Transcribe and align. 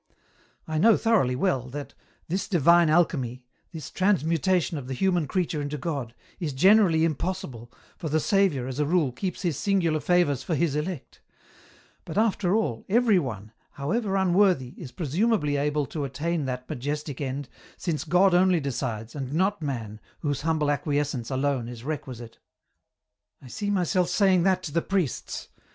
"I 0.67 0.79
know 0.79 0.97
thoroughly 0.97 1.35
well, 1.35 1.69
that 1.69 1.93
this 2.27 2.47
divine 2.47 2.89
alchemy, 2.89 3.45
this 3.71 3.91
transmutation 3.91 4.79
of 4.79 4.87
the 4.87 4.95
human 4.95 5.27
creature 5.27 5.61
into 5.61 5.77
God, 5.77 6.15
is 6.39 6.53
generally 6.53 7.05
impossible, 7.05 7.71
for 7.99 8.09
the 8.09 8.19
Saviour, 8.19 8.65
as 8.65 8.79
a 8.79 8.85
rule, 8.87 9.11
keeps 9.11 9.43
His 9.43 9.57
singular 9.59 9.99
favours 9.99 10.41
for 10.41 10.55
His 10.55 10.75
elect; 10.75 11.21
but 12.03 12.17
after 12.17 12.55
all, 12.55 12.83
every 12.89 13.19
one, 13.19 13.51
however 13.73 14.17
un 14.17 14.33
worthy, 14.33 14.69
is 14.69 14.91
presumably 14.91 15.55
able 15.55 15.85
to 15.85 16.03
attain 16.03 16.45
that 16.45 16.67
majestic 16.67 17.21
end, 17.21 17.47
since 17.77 18.03
God 18.03 18.33
only 18.33 18.59
decides, 18.59 19.13
and 19.13 19.31
not 19.31 19.61
man, 19.61 19.99
whose 20.21 20.41
humble 20.41 20.71
acquiescence 20.71 21.29
alone 21.29 21.67
is 21.67 21.83
requisite." 21.83 22.39
I 23.43 23.49
see 23.49 23.69
myself 23.69 24.09
saying 24.09 24.41
that 24.45 24.63
to 24.63 24.71
the 24.71 24.81
priests 24.81 25.49